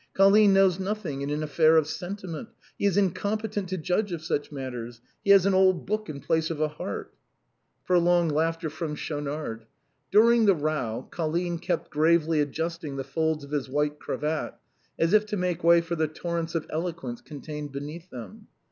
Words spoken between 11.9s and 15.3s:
gravely adjusting the folds of his white cravat as if